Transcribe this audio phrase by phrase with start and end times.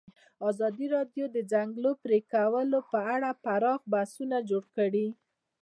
[0.49, 5.07] ازادي راډیو د د ځنګلونو پرېکول په اړه پراخ بحثونه جوړ کړي.